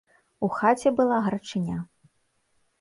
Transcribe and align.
У 0.47 0.49
хаце 0.59 0.93
была 1.01 1.21
гарачыня. 1.27 1.79